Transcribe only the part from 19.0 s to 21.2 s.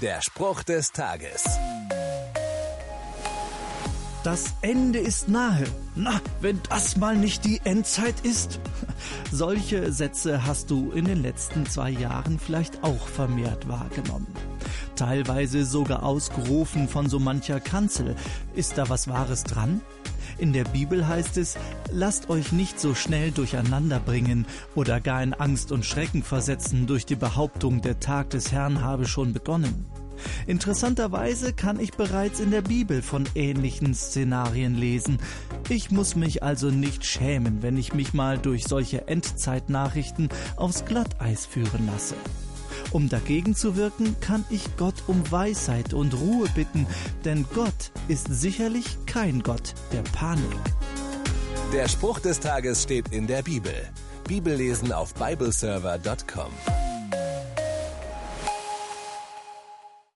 Wahres dran? In der Bibel